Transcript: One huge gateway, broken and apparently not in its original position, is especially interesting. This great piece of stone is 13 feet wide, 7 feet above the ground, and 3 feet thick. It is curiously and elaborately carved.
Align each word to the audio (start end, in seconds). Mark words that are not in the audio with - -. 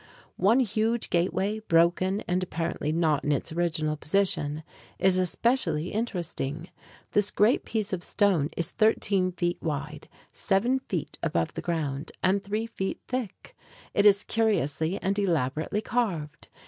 One 0.37 0.61
huge 0.61 1.11
gateway, 1.11 1.59
broken 1.59 2.21
and 2.27 2.41
apparently 2.41 2.91
not 2.91 3.23
in 3.23 3.31
its 3.31 3.51
original 3.53 3.95
position, 3.97 4.63
is 4.97 5.19
especially 5.19 5.89
interesting. 5.89 6.71
This 7.11 7.29
great 7.29 7.65
piece 7.65 7.93
of 7.93 8.03
stone 8.03 8.49
is 8.57 8.71
13 8.71 9.31
feet 9.33 9.61
wide, 9.61 10.09
7 10.33 10.79
feet 10.79 11.19
above 11.21 11.53
the 11.53 11.61
ground, 11.61 12.11
and 12.23 12.43
3 12.43 12.65
feet 12.65 12.99
thick. 13.07 13.55
It 13.93 14.07
is 14.07 14.23
curiously 14.23 14.99
and 15.03 15.19
elaborately 15.19 15.81
carved. 15.81 16.47